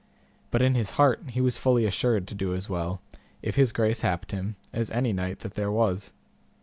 [0.49, 3.03] But in his heart he was fully assured to do as well,
[3.43, 6.11] if his grace happed him, as any knight that there was.